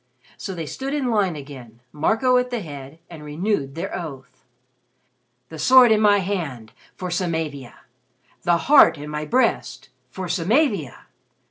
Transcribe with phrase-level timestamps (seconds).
[0.35, 4.45] So they stood in line again, Marco at the head, and renewed their oath.
[5.49, 7.75] "The sword in my hand for Samavia!
[8.41, 11.05] "The heart in my breast for Samavia!